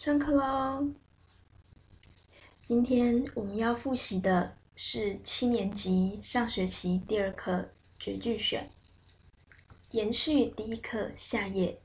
[0.00, 0.94] 上课喽！
[2.64, 8.70] 今天我们要复习的是七年级上学期第二课绝句选，
[9.90, 11.82] 延续第一课下页。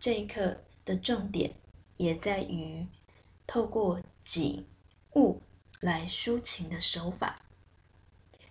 [0.00, 1.54] 这一课的重点
[1.96, 2.84] 也在于
[3.46, 4.66] 透过景
[5.14, 5.40] 物
[5.78, 7.40] 来抒情的手法。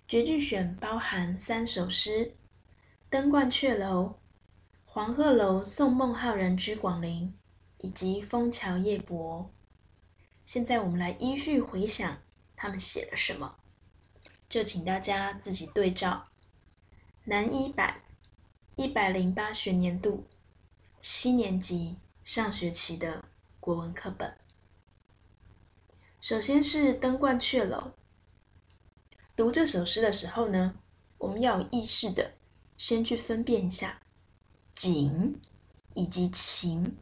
[0.08, 2.38] 绝句选包含三首诗：
[3.10, 4.18] 登鹳雀楼、
[4.86, 7.37] 黄鹤楼送孟浩然之广陵。
[7.80, 9.52] 以及枫桥夜泊。
[10.46, 12.22] 现在我们来依序回想
[12.56, 13.58] 他们写了什么，
[14.48, 16.28] 就请大家自己对照。
[17.26, 18.02] 南一版
[18.78, 20.26] 一百零八学年度
[21.02, 23.26] 七年级上学期的
[23.60, 24.38] 国文课本。
[26.22, 27.78] 首先是《登鹳雀楼》。
[29.36, 30.76] 读这首诗的时候呢，
[31.18, 32.34] 我们要有意识的
[32.78, 34.02] 先去分辨一下
[34.74, 35.40] 景
[35.94, 36.98] 以及情。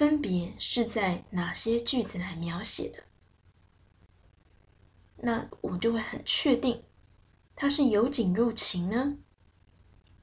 [0.00, 3.04] 分别是在哪些句子来描写的？
[5.16, 6.82] 那我就会很确定，
[7.54, 9.18] 它是由景入情呢，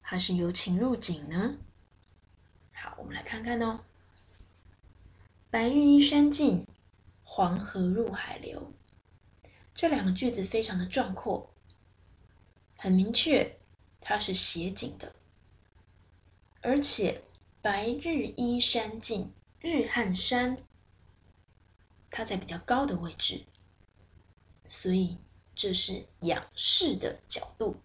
[0.02, 1.60] 还是由情入景呢？
[2.74, 3.82] 好，我们来看看哦。
[5.52, 6.66] 白日依山尽，
[7.22, 8.74] 黄河入海流。
[9.76, 11.54] 这两个句子非常的壮阔，
[12.78, 13.60] 很明确，
[14.02, 15.14] 它是写景的，
[16.62, 17.22] 而且
[17.62, 19.32] 白日依山尽。
[19.60, 20.58] 日和山，
[22.12, 23.46] 它在比较高的位置，
[24.68, 25.18] 所以
[25.56, 27.82] 这是仰视的角度。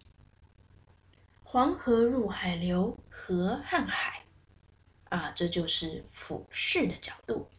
[1.43, 4.25] 黄河入海流，河和海，
[5.09, 7.49] 啊，这就是俯视的角度。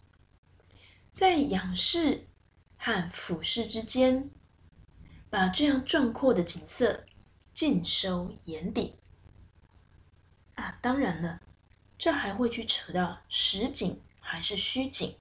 [1.12, 2.26] 在仰视
[2.76, 4.30] 和俯视之间，
[5.30, 7.04] 把这样壮阔的景色
[7.52, 8.96] 尽收眼底。
[10.54, 11.40] 啊，当然了。
[11.96, 15.14] 这还会去扯到实景还是虚景？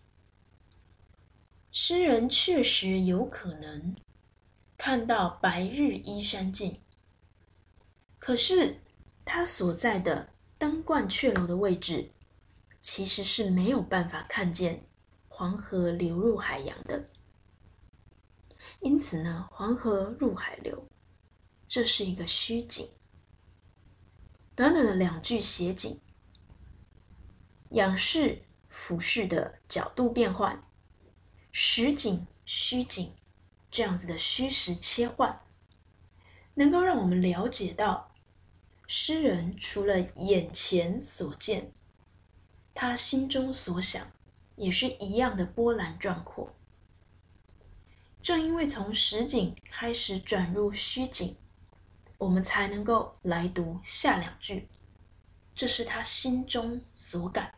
[1.71, 3.95] 诗人确实有可能
[4.77, 6.79] 看到白日依山尽，
[8.19, 8.81] 可是
[9.23, 12.11] 他所在的登鹳雀楼的位置，
[12.81, 14.83] 其实是没有办法看见
[15.27, 17.09] 黄河流入海洋的。
[18.81, 20.87] 因此呢，黄河入海流，
[21.67, 22.89] 这是一个虚景。
[24.55, 25.99] 短短的两句写景。
[27.73, 30.63] 仰视、俯视的角度变换，
[31.51, 33.13] 实景、虚景
[33.71, 35.41] 这样子的虚实切换，
[36.53, 38.11] 能够让我们了解到，
[38.85, 41.71] 诗人除了眼前所见，
[42.75, 44.11] 他心中所想
[44.55, 46.53] 也是一样的波澜壮阔。
[48.21, 51.35] 正因为从实景开始转入虚景，
[52.19, 54.67] 我们才能够来读下两句，
[55.55, 57.55] 这是他心中所感。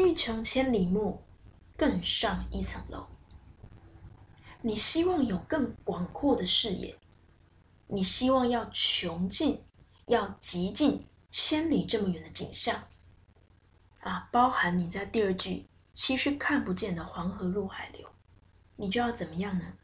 [0.00, 1.22] 欲穷千里目，
[1.76, 3.06] 更上一层楼。
[4.62, 6.98] 你希望有更广阔的视野，
[7.86, 9.62] 你希望要穷尽、
[10.06, 12.88] 要极尽千里这么远的景象，
[14.00, 18.08] 啊，包含你在第二句其实看不见的黄河入海流，
[18.76, 19.74] 你就要怎么样呢？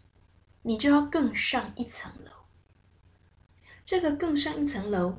[0.62, 2.30] 你就要更上一层楼。
[3.84, 5.18] 这个更上一层楼，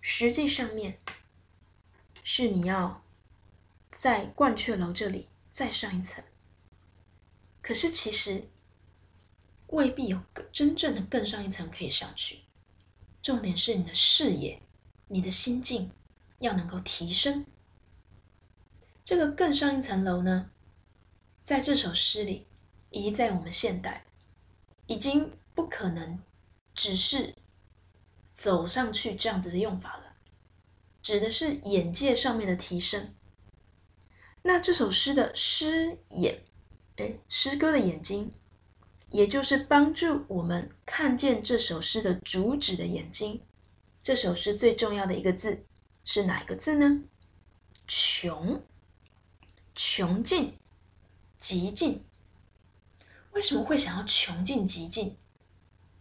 [0.00, 0.98] 实际上面
[2.22, 3.01] 是你要。
[4.02, 6.24] 在鹳雀楼这里再上一层，
[7.62, 8.48] 可是其实
[9.68, 12.40] 未必有更真正的更上一层可以上去。
[13.22, 14.60] 重点是你的视野、
[15.06, 15.92] 你的心境
[16.40, 17.46] 要能够提升。
[19.04, 20.50] 这个更上一层楼呢，
[21.44, 22.48] 在这首诗里，
[22.90, 24.04] 移在我们现代，
[24.88, 26.18] 已经不可能
[26.74, 27.36] 只是
[28.32, 30.16] 走上去这样子的用法了，
[31.00, 33.14] 指的是眼界上面的提升。
[34.44, 36.42] 那这首诗的诗眼，
[36.96, 38.32] 哎，诗歌的眼睛，
[39.10, 43.40] 也就是帮助我们看见这首诗的主旨的眼睛。
[44.02, 45.64] 这首诗最重要的一个字
[46.04, 47.02] 是哪一个字呢？
[47.86, 48.60] 穷，
[49.76, 50.58] 穷尽，
[51.38, 52.04] 极尽。
[53.30, 55.16] 为什么会想要穷尽极尽？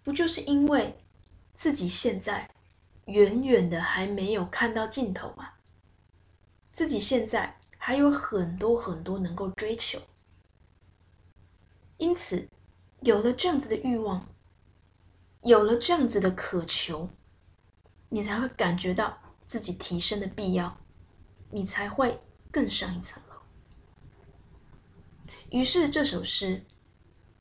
[0.03, 0.97] 不就是因为
[1.53, 2.49] 自己现在
[3.05, 5.51] 远远的还没有看到尽头吗？
[6.73, 7.60] 自己现在。
[7.83, 9.99] 还有很多很多能够追求，
[11.97, 12.47] 因此
[12.99, 14.29] 有了这样子的欲望，
[15.41, 17.09] 有了这样子的渴求，
[18.09, 19.17] 你才会感觉到
[19.47, 20.77] 自己提升的必要，
[21.49, 23.35] 你才会更上一层楼。
[25.49, 26.63] 于是这首诗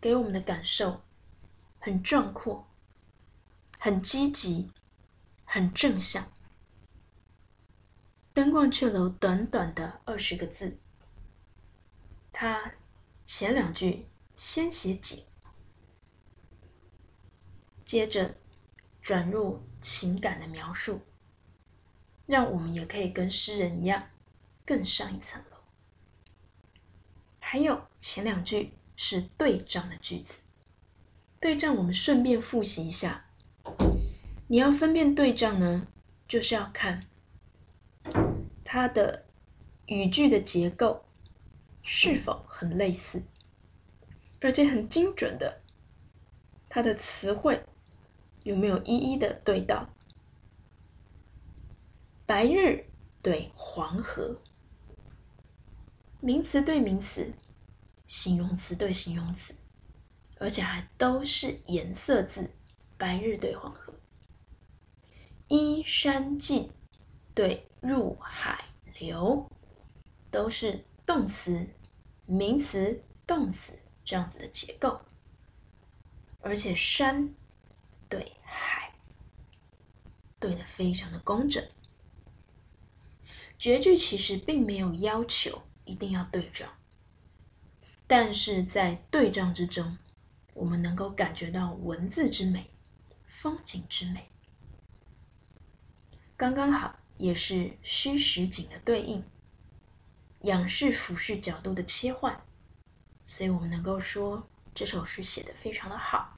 [0.01, 1.03] 给我们的感受
[1.79, 2.67] 很壮阔，
[3.79, 4.71] 很积极，
[5.45, 6.33] 很正向。
[8.33, 10.79] 登鹳雀楼短短的二十个字，
[12.33, 12.73] 他
[13.25, 14.07] 前两句
[14.37, 15.25] 先写景，
[17.85, 18.37] 接着
[19.03, 21.01] 转入情感的描述，
[22.27, 24.09] 让我们也可以跟诗人一样
[24.65, 25.57] 更上一层楼。
[27.41, 30.43] 还有前两句是对仗的句子，
[31.41, 33.27] 对仗我们顺便复习一下。
[34.47, 35.89] 你要分辨对仗呢，
[36.29, 37.07] 就是要看
[38.73, 39.25] 它的
[39.87, 41.05] 语句的结构
[41.83, 43.21] 是否很类似，
[44.41, 45.61] 而且很精准的，
[46.69, 47.65] 它的词汇
[48.45, 49.91] 有没有一一的对到。
[52.25, 52.87] 白日
[53.21, 54.41] 对黄河，
[56.21, 57.35] 名词对名词，
[58.07, 59.57] 形容词对形容词，
[60.39, 62.49] 而且还都是颜色字。
[62.97, 63.93] 白日对黄河。
[65.49, 66.71] 依山尽，
[67.41, 68.63] 对入海
[68.99, 69.51] 流，
[70.31, 71.67] 都是动词、
[72.27, 75.01] 名词、动词这样子的结构，
[76.43, 77.35] 而且山
[78.11, 78.93] 对海
[80.39, 81.67] 对的非常的工整。
[83.59, 86.69] 绝句其实并没有要求一定要对仗，
[88.07, 89.97] 但是在对仗之中，
[90.53, 92.69] 我们能够感觉到文字之美、
[93.25, 94.29] 风景之美。
[96.37, 99.23] 刚刚好，也是虚实景的对应，
[100.41, 102.43] 仰视俯视角度的切换，
[103.27, 106.35] 所以我们能够说这首诗写的非常的好，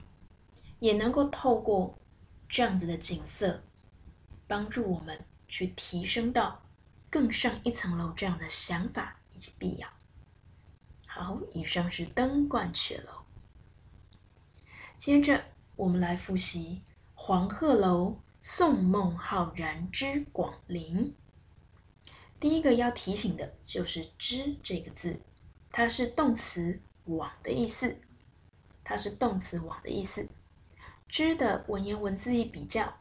[0.81, 1.96] 也能够透过
[2.49, 3.62] 这样子的景色，
[4.49, 6.61] 帮助我们去提升到
[7.08, 9.88] 更上一层楼这样的想法以及必要。
[11.06, 13.23] 好，以上是登鹳雀楼，
[14.99, 15.44] 接着
[15.76, 16.82] 我们来复习
[17.14, 18.19] 黄鹤楼。
[18.44, 21.14] 宋孟浩然之广陵，
[22.40, 25.20] 第一个要提醒的就是“之”这个字，
[25.70, 27.96] 它是动词“往”的意思，
[28.82, 30.28] 它是动词“往”的意思。
[31.06, 32.98] “之”的文言文字义比较，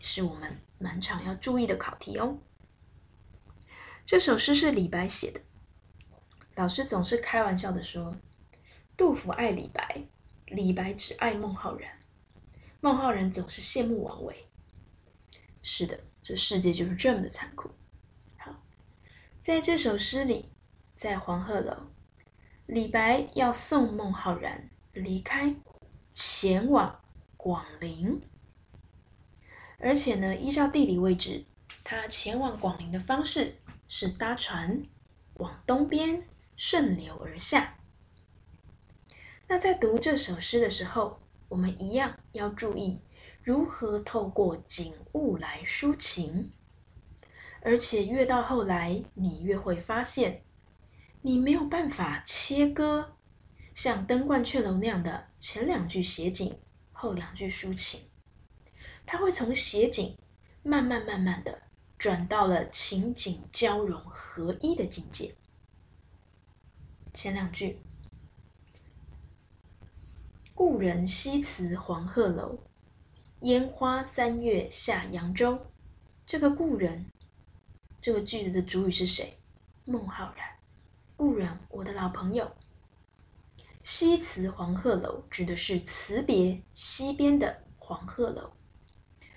[0.00, 2.38] 是我们满场要注意的考题哦。
[4.04, 5.40] 这首诗是李白写的，
[6.56, 8.16] 老师总是开玩笑的说，
[8.96, 10.02] 杜甫爱李白，
[10.46, 12.00] 李白只爱孟浩然，
[12.80, 14.43] 孟浩然总是羡慕王维。
[15.66, 17.70] 是的，这世界就是这么的残酷。
[18.36, 18.62] 好，
[19.40, 20.50] 在这首诗里，
[20.94, 21.86] 在黄鹤楼，
[22.66, 25.56] 李白要送孟浩然离开，
[26.12, 27.00] 前往
[27.38, 28.20] 广陵。
[29.78, 31.46] 而且呢，依照地理位置，
[31.82, 33.56] 他前往广陵的方式
[33.88, 34.82] 是搭船
[35.36, 37.78] 往东边顺流而下。
[39.48, 43.00] 那在读这首诗的时候，我们一样要注意。
[43.44, 46.50] 如何透过景物来抒情？
[47.60, 50.42] 而且越到后来，你越会发现，
[51.20, 53.16] 你没有办法切割，
[53.74, 56.58] 像《登鹳雀楼》那样的前两句写景，
[56.90, 58.08] 后两句抒情。
[59.04, 60.16] 它会从写景，
[60.62, 61.64] 慢慢慢慢的
[61.98, 65.34] 转到了情景交融合一的境界。
[67.12, 67.78] 前两句：
[70.54, 72.58] 故人西辞黄鹤楼。
[73.44, 75.66] 烟花三月下扬州，
[76.24, 77.04] 这个故人，
[78.00, 79.38] 这个句子的主语是谁？
[79.84, 80.48] 孟浩然。
[81.14, 82.50] 故人，我的老朋友。
[83.82, 88.50] 西辞黄鹤楼，指的是辞别西边的黄鹤楼。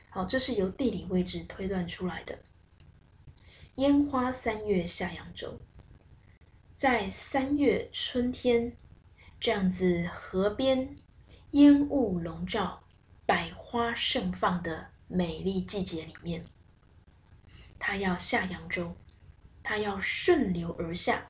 [0.09, 2.39] 好，这是由地理位置推断出来的。
[3.75, 5.59] 烟花三月下扬州，
[6.77, 8.77] 在三月春天，
[9.37, 10.95] 这样子河边
[11.51, 12.83] 烟雾笼罩。
[13.27, 16.47] 百花盛放的美丽季节里面，
[17.77, 18.95] 他要下扬州，
[19.61, 21.27] 他要顺流而下，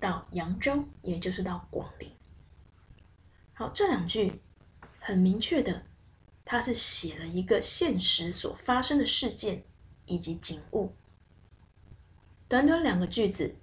[0.00, 2.10] 到扬州，也就是到广陵。
[3.52, 4.42] 好，这两句
[4.98, 5.86] 很明确的，
[6.44, 9.62] 他是写了一个现实所发生的事件
[10.06, 10.92] 以及景物。
[12.48, 13.54] 短短两个句子，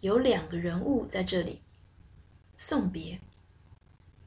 [0.00, 1.60] 有两个人物在这里
[2.56, 3.20] 送别，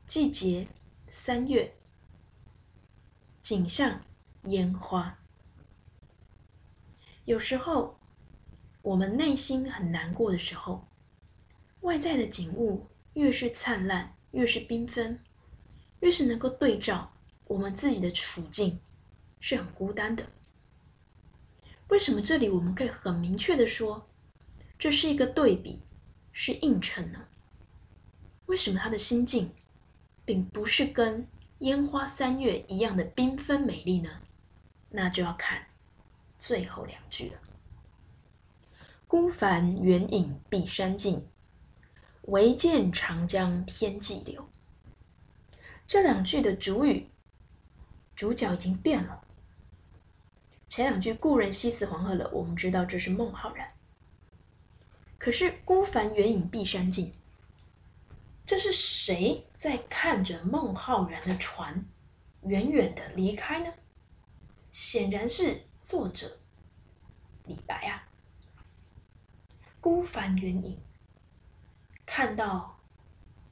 [0.06, 0.68] 季节
[1.10, 1.74] 三月。
[3.42, 4.04] 景象，
[4.44, 5.18] 烟花。
[7.26, 8.00] 有时候，
[8.84, 10.88] 我们内心很难过的时候，
[11.82, 15.20] 外在的景物越是灿烂，越是缤纷，
[16.02, 17.12] 越是能够对照
[17.46, 18.80] 我们自己的处境，
[19.40, 20.24] 是很孤单的。
[21.88, 24.08] 为什么这里我们可以很明确的说，
[24.78, 25.82] 这是一个对比，
[26.32, 27.28] 是映衬呢？
[28.46, 29.52] 为什么他的心境，
[30.24, 31.28] 并不是跟？
[31.62, 34.10] 烟花三月一样的缤纷美丽呢？
[34.90, 35.68] 那就要看
[36.38, 37.40] 最后两句了。
[39.08, 41.28] 孤帆远影碧山尽，
[42.24, 44.50] 唯见长江天际流。
[45.86, 47.10] 这两句的主语
[48.16, 49.24] 主角已经变了。
[50.68, 53.72] 前两句“故人西辞黄鹤楼”，我们知道这是孟浩然。
[55.20, 57.14] 可是“孤帆远影碧山尽”，
[58.52, 61.86] 这是谁在看着孟浩然的船
[62.44, 63.74] 远远的离开呢？
[64.70, 66.38] 显然是作者
[67.46, 68.10] 李白啊。
[69.80, 70.78] 孤帆远影，
[72.06, 72.78] 看到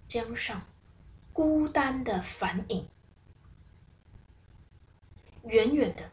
[0.06, 0.68] 江上
[1.32, 2.90] 孤单的帆影，
[5.46, 6.12] 远远的。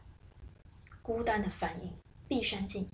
[1.03, 1.93] 孤单的帆影，
[2.29, 2.89] 碧山尽，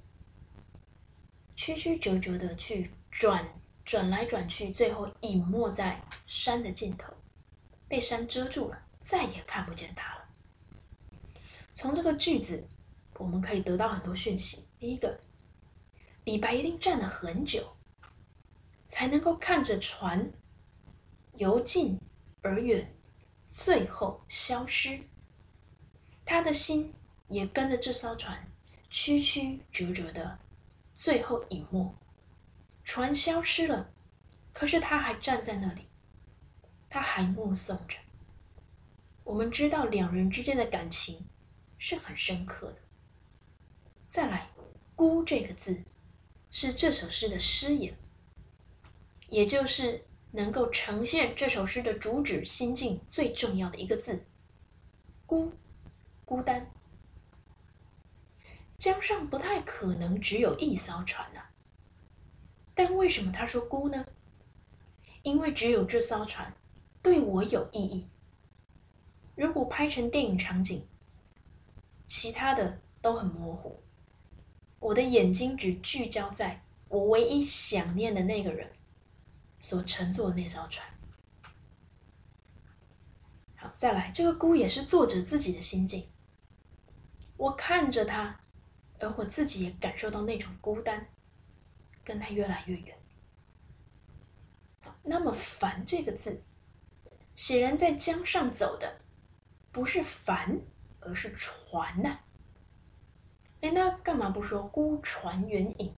[1.55, 3.47] 曲曲折折的去转
[3.93, 7.13] 转来转去，最后隐没在山的尽头，
[7.87, 10.25] 被山遮住了，再也看不见它了。
[11.75, 12.67] 从这个句子，
[13.19, 14.67] 我们可以得到很多讯息。
[14.79, 15.21] 第一个，
[16.25, 17.71] 李白一定站了很久，
[18.87, 20.33] 才能够看着船
[21.37, 22.01] 由近
[22.41, 22.91] 而远，
[23.51, 24.99] 最后消失。
[26.25, 26.95] 他的心。
[27.29, 28.47] 也跟着这艘船
[28.91, 30.39] 曲曲折折的，
[30.95, 31.95] 最后隐没，
[32.85, 33.93] 船消失了，
[34.53, 35.89] 可是他还站在那里，
[36.91, 37.99] 他还目送着。
[39.25, 41.27] 我们知道两人之间的感情
[41.79, 42.79] 是很深刻的。
[44.09, 44.51] 再来
[44.95, 45.85] ，“孤”这个字
[46.51, 47.97] 是这首诗的诗眼，
[49.29, 54.27] 也就是能够呈现这首诗的主旨心境最重要的一个字
[55.25, 55.53] ，“孤”，
[56.27, 56.71] 孤单。
[58.77, 61.41] 江上不太可能只有一艘船呐，
[62.75, 64.07] 但为什么他说孤呢？
[65.23, 66.55] 因为只有这艘船
[67.03, 68.09] 对我有意义。
[69.35, 70.87] 如果拍成电影场景，
[72.07, 73.83] 其他的都很模糊，
[74.79, 78.71] 我的眼睛只聚焦在我唯一想念的那个人
[79.59, 80.87] 所乘坐的那艘船。
[83.57, 86.07] 好，再来，这个孤也是作者自己的心境。
[87.37, 88.39] 我看着他。
[88.99, 91.05] 而我自己也感受到那种孤单，
[92.05, 92.99] 跟他越来越远。
[95.03, 96.43] 那么“帆”这个字，
[97.35, 98.99] 显然在江上走的
[99.73, 100.61] 不是帆，
[101.01, 102.21] 而是船呐。
[103.63, 105.95] 哎，那干嘛不说“孤船远影，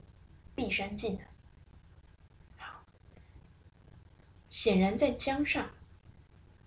[0.54, 1.24] 碧山尽”呢？
[2.56, 2.82] 好，
[4.48, 5.70] 显然在江上，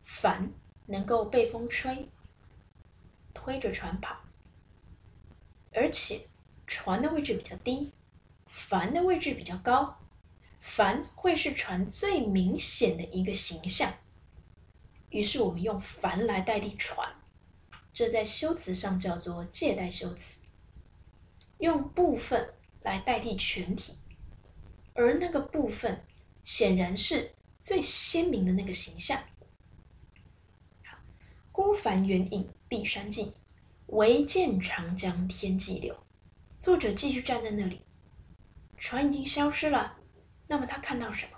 [0.04, 0.52] 帆
[0.86, 2.10] 能够被风吹，
[3.34, 4.16] 推着船跑。
[5.74, 6.28] 而且，
[6.66, 7.94] 船的位置比较低，
[8.48, 9.98] 帆的位置比较高，
[10.60, 13.94] 帆会是船最明显的一个形象。
[15.10, 17.10] 于是我们用帆来代替船，
[17.94, 20.42] 这在修辞上叫做借代修辞。
[21.60, 23.98] 用部分来代替全体，
[24.94, 26.04] 而那个部分
[26.44, 29.22] 显然是最鲜明的那个形象。
[31.52, 33.34] 孤帆远影碧山尽。
[33.92, 35.96] 唯见长江天际流，
[36.60, 37.80] 作者继续站在那里，
[38.78, 39.98] 船已经消失了。
[40.48, 41.38] 那么他看到什么？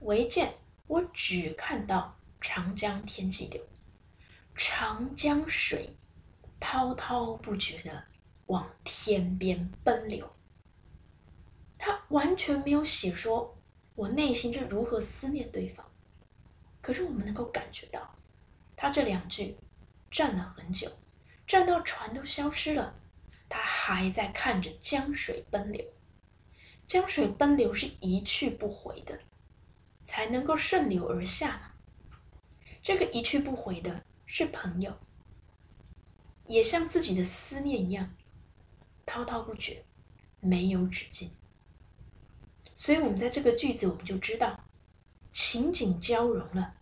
[0.00, 0.54] 唯见，
[0.86, 3.62] 我只看到长江天际流，
[4.56, 5.96] 长江水
[6.58, 8.04] 滔滔不绝的
[8.46, 10.28] 往天边奔流。
[11.78, 13.56] 他完全没有写说
[13.94, 15.86] 我内心是如何思念对方，
[16.80, 18.14] 可是我们能够感觉到，
[18.74, 19.56] 他这两句
[20.10, 20.90] 站了很久。
[21.46, 22.94] 站到船都消失了，
[23.48, 25.84] 他还在看着江水奔流。
[26.86, 29.18] 江水奔流是一去不回的，
[30.04, 31.72] 才能够顺流而下嘛。
[32.82, 34.92] 这个一去不回的是朋友，
[36.46, 38.14] 也像自己的思念一样，
[39.06, 39.84] 滔滔不绝，
[40.40, 41.30] 没有止境。
[42.74, 44.58] 所以，我们在这个句子，我们就知道
[45.30, 46.74] 情景交融了，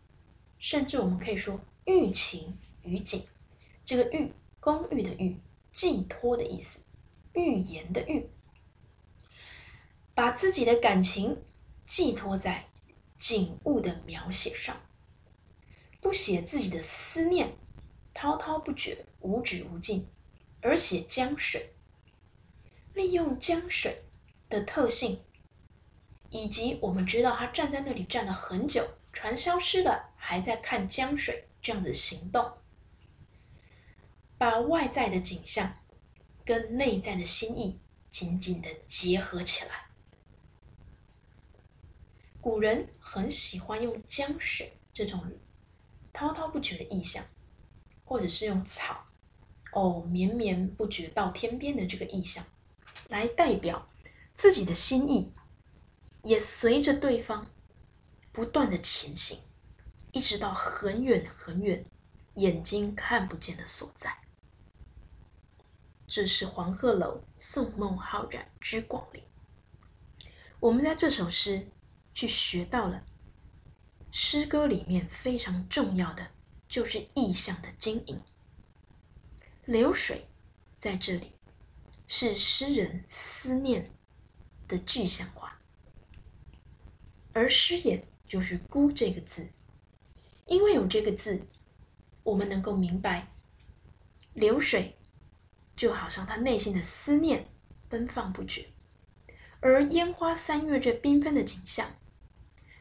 [0.58, 3.24] 甚至我们可以说寓情于景。
[3.84, 4.32] 这个寓。
[4.62, 5.38] 公寓的寓，
[5.72, 6.80] 寄托的意思，
[7.32, 8.28] 寓言的寓，
[10.20, 11.42] 把自己的感情
[11.86, 12.68] 寄托在
[13.18, 14.78] 景物的描写上，
[15.98, 17.56] 不写自己的思念，
[18.12, 20.06] 滔滔不绝，无止无尽，
[20.60, 21.72] 而写江水，
[22.92, 24.02] 利用江水
[24.50, 25.24] 的特性，
[26.28, 32.58] 以及我们知道他站在那里站了很久，船消失了，还在看江水这样的行动。
[34.36, 35.78] 把外在的景象
[36.44, 39.86] 跟内在的心意紧紧的结合起来。
[42.40, 45.32] 古人很喜欢用江水这种
[46.12, 47.24] 滔滔不绝的意象，
[48.04, 49.04] 或者是用草
[49.72, 52.44] 哦绵绵不绝到天边的这个意象，
[53.08, 53.88] 来代表
[54.34, 55.32] 自己的心意，
[56.22, 57.46] 也随着对方
[58.32, 59.38] 不断的前行，
[60.12, 61.84] 一直到很远很远，
[62.36, 64.16] 眼睛看不见的所在。
[66.08, 69.22] 这是黄鹤楼送孟浩然之广陵。
[70.58, 71.68] 我们在这首诗
[72.14, 73.04] 去学到了
[74.10, 76.30] 诗歌里面非常重要的，
[76.68, 78.20] 就是意象的经营。
[79.64, 80.28] 流水
[80.76, 81.32] 在这里
[82.08, 83.92] 是诗人思念
[84.66, 85.60] 的具象化，
[87.32, 89.48] 而诗眼就是“孤”这个字，
[90.46, 91.46] 因为有这个字，
[92.22, 93.32] 我们能够明白
[94.34, 94.96] 流水。
[95.76, 97.48] 就好像他内心的思念
[97.88, 98.68] 奔放不绝，
[99.60, 101.96] 而烟花三月这缤纷的景象，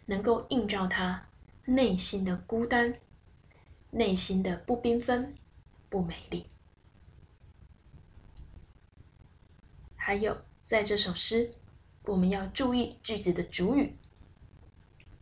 [0.09, 1.27] 能够映照他
[1.65, 2.99] 内心的孤单，
[3.91, 5.35] 内心的不缤纷、
[5.87, 6.47] 不美丽。
[9.95, 11.53] 还有，在这首诗，
[12.05, 13.95] 我们要注意句子的主语。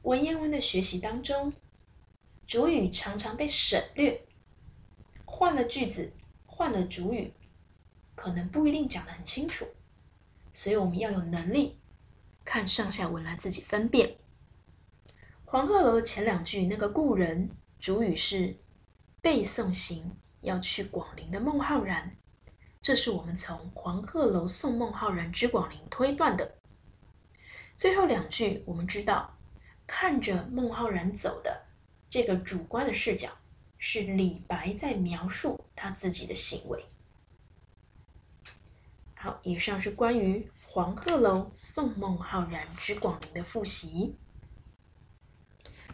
[0.03, 1.51] 文言文的学习当中，
[2.47, 4.21] 主语常常被省略，
[5.25, 6.13] 换了句子，
[6.45, 7.33] 换了主语。
[8.15, 9.67] 可能不一定讲得很清楚，
[10.53, 11.77] 所以我们要有能力
[12.45, 14.15] 看上下文来自己分辨。
[15.49, 17.49] 黄鹤楼的前两句那个故人
[17.79, 18.53] 主语是
[19.21, 22.17] 背送行要去广陵的孟浩然，
[22.81, 26.55] 这是我们从黄鹤楼送孟浩然之广陵推断的。
[27.77, 29.37] 最后两句我们知道，
[29.87, 31.63] 看着孟浩然走的
[32.09, 33.29] 这个主观的视角
[33.77, 36.83] 是李白在描述他自己的行为。
[39.15, 44.13] 好，以上是关于黄鹤楼送孟浩然之广陵的复习。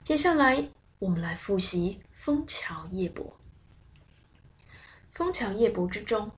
[0.03, 0.69] 接下来，
[0.99, 3.25] 我们来复习《枫桥夜泊》。
[5.11, 6.29] 《枫桥夜泊》之中，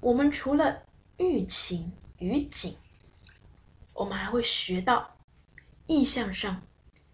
[0.00, 0.82] 我们除了
[1.16, 2.76] 寓情于景，
[3.94, 5.16] 我们还会学到
[5.86, 6.60] 意象上，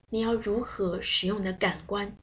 [0.09, 2.17] 你要如何使用的感官，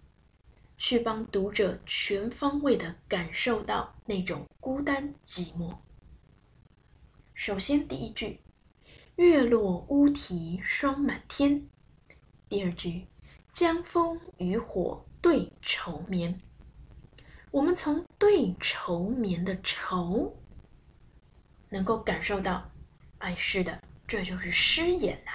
[0.78, 5.78] 去帮读者全方位的感受到那种孤单寂寞。
[7.34, 8.42] 首先，第一句
[9.16, 11.70] “月落乌啼霜满天”，
[12.50, 13.08] 第二句
[13.58, 16.40] “江枫渔火对愁眠”。
[17.50, 20.38] 我们从“对愁眠”的“愁”
[21.72, 22.70] 能够感受到，
[23.18, 25.32] 哎，是的，这就是诗眼呐。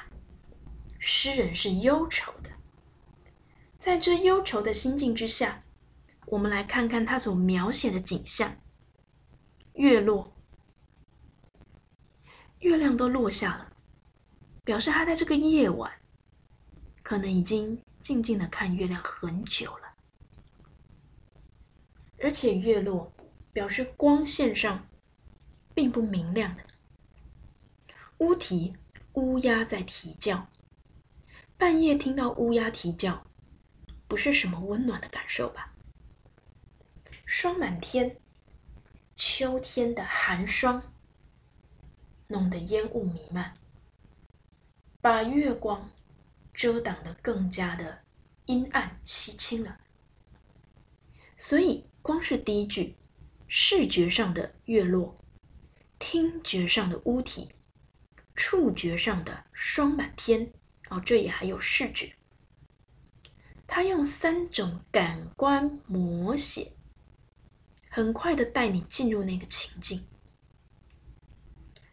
[1.01, 2.51] 诗人是忧愁的，
[3.77, 5.61] 在这忧愁的心境之下，
[6.27, 8.57] 我们来看看他所描写的景象：
[9.73, 10.33] 月落。
[12.61, 13.73] 月亮都落下了，
[14.63, 15.91] 表示他在这个夜晚，
[17.03, 19.95] 可能已经静静的看月亮很久了。
[22.19, 23.13] 而且月落
[23.53, 24.87] 表示光线上
[25.75, 26.63] 并不明亮的。
[28.19, 28.77] 乌啼，
[29.15, 30.47] 乌鸦在啼叫，
[31.57, 33.27] 半夜听到乌鸦啼叫，
[34.07, 35.73] 不是什么温暖的感受吧？
[37.25, 38.17] 霜满天，
[39.17, 40.83] 秋天的寒霜。
[42.29, 43.55] 弄得烟雾弥漫，
[45.03, 45.91] 把月光
[46.53, 48.03] 遮挡的更加的
[48.47, 49.79] 阴暗凄清了。
[51.37, 52.97] 所以，光是第一句，
[53.49, 55.19] 视觉上的月落，
[55.99, 57.49] 听觉上的乌啼，
[58.35, 60.53] 触觉上的霜满天，
[60.89, 62.13] 哦，这也还有视觉。
[63.67, 66.73] 他用三种感官摹写，
[67.89, 70.07] 很快的带你进入那个情境。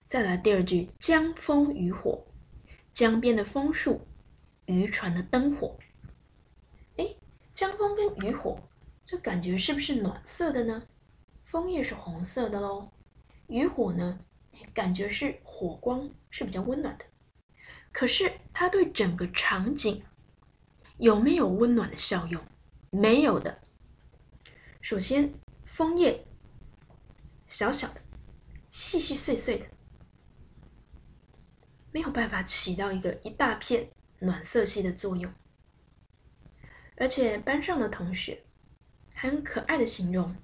[0.05, 2.27] 再来第二句，江枫渔火，
[2.93, 4.05] 江边的枫树，
[4.69, 5.75] 渔船的灯火。
[6.97, 7.15] 哎，
[7.55, 8.61] 江枫跟渔火，
[9.03, 10.83] 这感觉是不是暖色的呢？
[11.45, 12.91] 枫叶是红色的喽，
[13.47, 14.19] 渔火呢，
[14.71, 17.05] 感觉是火光，是比较温暖的。
[17.91, 20.03] 可是它对整个场景
[20.99, 22.39] 有没有温暖的效用？
[22.91, 23.59] 没有的。
[24.81, 25.33] 首先，
[25.65, 26.23] 枫叶
[27.47, 28.01] 小小的，
[28.69, 29.65] 细细碎碎的。
[31.91, 35.33] 没有办法起到一个一大片暖色系的作用，
[36.97, 38.43] 而且班上的同学
[39.13, 40.35] 还很可爱的形容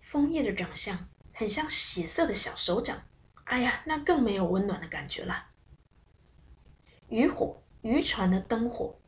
[0.00, 3.02] 枫叶的长相很像血色的小手掌，
[3.44, 5.46] 哎呀，那更没有温暖的感觉了。
[7.08, 8.98] 渔火，渔船的灯火，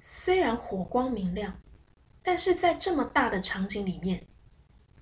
[0.00, 1.60] 虽然火光明亮，
[2.22, 4.26] 但是在这么大的场景里面，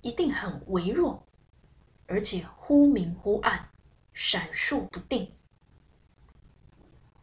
[0.01, 1.27] 一定很微弱，
[2.07, 3.69] 而且忽明忽暗。
[4.17, 5.29] 闪烁不定，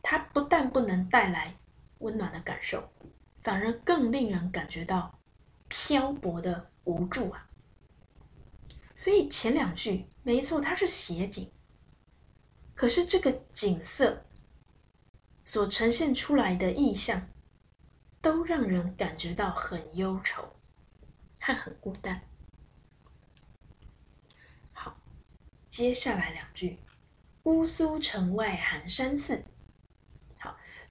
[0.03, 1.57] 它不但不能带来
[1.99, 2.93] 温暖的感受，
[3.41, 5.21] 反而更令人感觉到
[5.69, 7.49] 漂泊的无助啊！
[8.97, 11.51] 所以前两句没错，它是写景，
[12.75, 14.27] 可是这个景色
[15.45, 17.29] 所呈现出来的意象，
[18.21, 20.57] 都让人感觉到很忧愁
[21.41, 22.21] 和很孤单。
[24.73, 24.97] 好，
[25.71, 26.79] 接下来两句：
[27.43, 29.45] 姑苏城外寒山寺。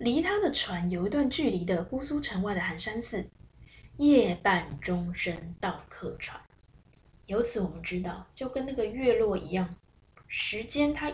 [0.02, 3.30] 离他的船有一段距离的姑苏城外的寒山寺，
[3.98, 6.42] 夜半钟声到客船。
[7.28, 9.76] 由此我们知道，就跟那个月落一样，
[10.28, 11.14] 时间它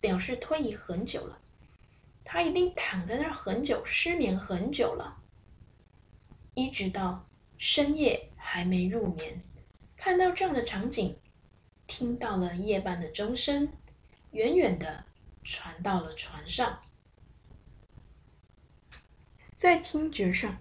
[0.00, 1.38] 表示推移很久了。
[2.24, 5.16] 他一定躺在那儿很久，失眠很久了，
[6.54, 9.40] 一直到深夜还没入眠，
[9.96, 11.16] 看到这样的场景，
[11.86, 13.68] 听到了夜半的钟声，
[14.32, 15.04] 远远的
[15.44, 16.80] 传到了船上，
[19.60, 20.58] 在听觉上，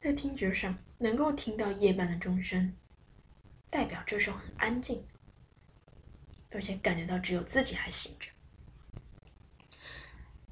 [0.00, 2.72] 在听觉上能够听到夜半的钟声，
[3.68, 5.04] 代表这时候很安静，
[6.52, 8.30] 而且感觉到只有自己还醒着。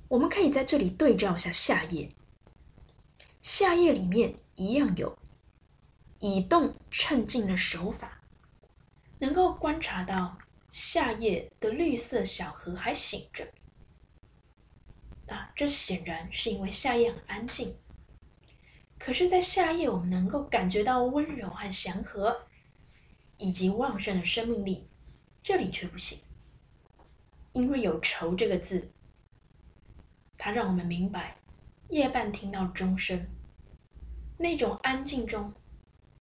[0.09, 2.07] 我们可以在这里对照一下夏夜》。
[3.43, 5.17] 《夏夜里面一样有
[6.19, 8.21] 以动衬静的手法，
[9.21, 10.37] 能够观察到
[10.73, 13.47] 夏夜的绿色小河还醒着，
[15.55, 17.77] 这显然是因为夏夜很安静。
[18.99, 22.47] 可是，在夏夜我们能够感觉到温柔和祥和，
[23.37, 24.87] 以及旺盛的生命力，
[25.43, 26.21] 这里却不行，
[27.53, 28.93] 因为有愁这个字。
[30.39, 31.37] 它让我们明白，
[31.89, 33.27] 夜半听到钟声，
[34.39, 35.53] 那种安静中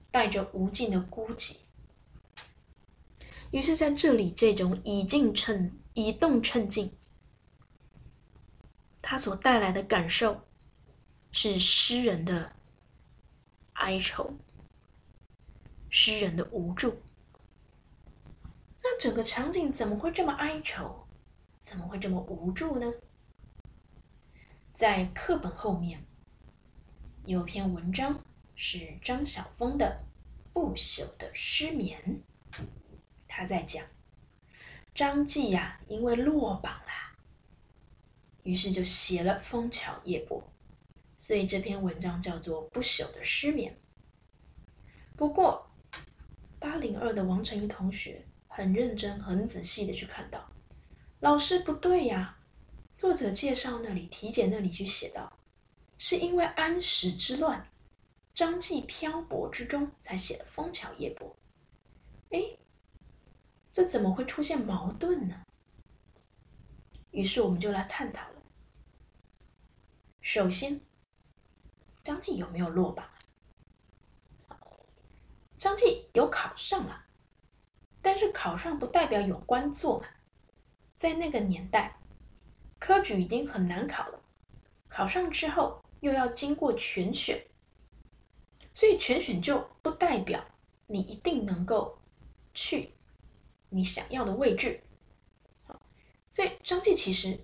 [0.10, 1.60] 带着无尽的孤寂。
[3.52, 6.92] 于是，在这里，这种以静称以动称静，
[9.12, 10.40] 他所带来的感受
[11.34, 12.54] 是诗人的
[13.74, 14.34] 哀愁，
[15.90, 17.02] 诗人的无助。
[18.82, 21.06] 那整个场景怎么会这么哀愁？
[21.60, 22.90] 怎么会这么无助呢？
[24.74, 26.02] 在课本后面
[27.26, 28.18] 有篇文章，
[28.56, 30.06] 是张晓峰的
[30.54, 32.24] 《不朽的失眠》。
[33.28, 33.86] 他在讲
[34.96, 36.91] 张继呀，因为落榜了，
[38.44, 40.42] 于是就写了《枫桥夜泊》，
[41.18, 43.74] 所以这篇文章叫做《不朽的失眠》。
[45.16, 45.70] 不过，
[46.60, 50.52] 八零二的王成瑜同学很认真、很仔细的去看到，
[51.20, 52.38] 老师不对呀。
[52.94, 55.32] 作者介绍那里体检那里去写道，
[55.98, 57.66] 是因为安史之乱，
[58.34, 61.36] 张继漂泊之中才写的《枫桥夜泊》。
[62.38, 62.58] 哎，
[63.72, 65.42] 这怎么会出现矛盾呢？
[67.12, 68.42] 于是我们就来探讨了。
[70.22, 70.82] 首先，
[72.04, 73.08] 张继有没有落榜？
[75.58, 77.06] 张继有考上了，
[78.02, 80.08] 但是考上不代表有官做嘛，
[80.98, 81.98] 在那个年代。
[82.80, 84.20] 科举已经很难考了，
[84.88, 87.46] 考上之后又要经过全选，
[88.74, 90.44] 所以全选就不代表
[90.88, 92.02] 你一定能够
[92.56, 92.96] 去
[93.70, 94.82] 你想要的位置。
[96.32, 97.38] 所以张继其实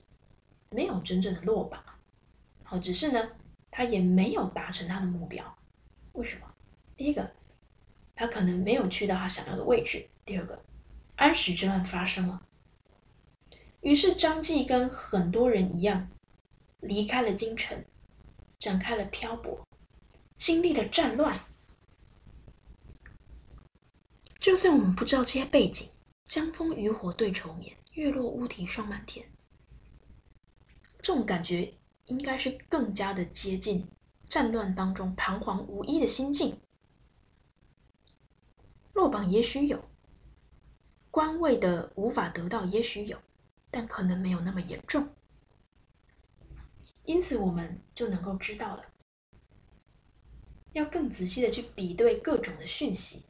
[0.70, 1.84] 没有真正的落榜，
[2.64, 3.32] 好，只是呢，
[3.70, 5.58] 他也没有达成他的目标。
[6.14, 6.52] 为什么？
[6.96, 7.32] 第一个，
[8.16, 10.64] 他可能没有去到他想要的位置；第二个，
[11.16, 12.42] 安史之乱发生了。
[13.82, 16.10] 于是张继跟很多人一样，
[16.80, 17.86] 离开了京城，
[18.58, 19.68] 展开了漂泊，
[20.38, 21.40] 经历了战乱。
[24.40, 25.90] 就算我们不知道这些背景
[26.28, 29.28] ，“江枫渔火对愁眠，月落乌啼霜满天”，
[31.02, 31.74] 这种感觉
[32.06, 33.88] 应该是更加的接近
[34.30, 36.58] 战乱当中彷徨无依的心境。
[38.94, 39.84] 落榜也许有，
[41.12, 43.18] 官位的无法得到也许有。
[43.70, 45.10] 但可能没有那么严重，
[47.04, 48.86] 因此我们就能够知道了，
[50.72, 53.26] 要更仔细的去比对各种的讯息。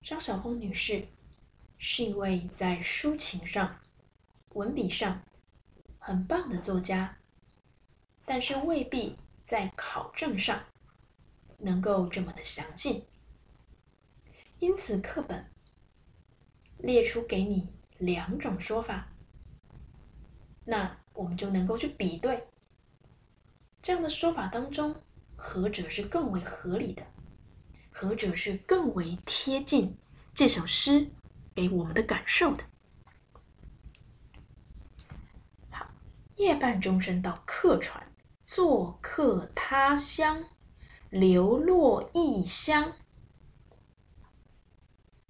[0.00, 1.06] 张晓峰女士
[1.82, 3.80] 是一位在抒情上、
[4.50, 5.22] 文笔上
[5.98, 7.16] 很棒的作家，
[8.26, 9.16] 但是未必
[9.46, 10.62] 在考证上
[11.56, 13.02] 能够这么的详尽，
[14.58, 15.50] 因此课本
[16.76, 17.66] 列出给你
[17.96, 19.08] 两种说法。
[20.66, 22.46] 那我们就能够去比对
[23.80, 24.94] 这样的说法当中，
[25.34, 27.02] 何者是更为合理的，
[27.90, 29.96] 何者是更为贴近
[30.34, 31.10] 这首诗
[31.54, 32.64] 给我们的感受的。
[35.70, 35.90] 好，
[36.36, 38.12] 夜半钟声到客船，
[38.44, 40.44] 做客他乡，
[41.10, 42.92] 流落异乡。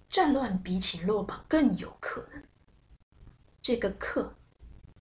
[0.08, 2.42] 战乱比起落榜更有可能，
[3.62, 4.36] 这个客。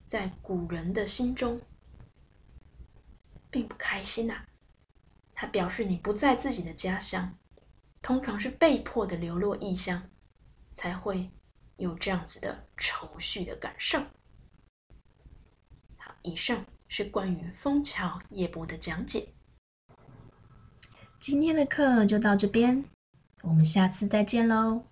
[0.06, 1.62] 在古人的心中，
[3.52, 4.46] 并不开心呐。
[5.36, 7.38] 它表示你不在自己的家乡，
[8.02, 10.10] 通常是被迫的流落异乡，
[10.74, 11.30] 才会
[11.78, 14.00] 有这样子的愁绪的感受。
[15.98, 19.34] 好，以上是关于枫桥夜泊的讲解。
[21.20, 22.86] 今天的课就到这边，
[23.42, 24.86] 我们下次再见喽。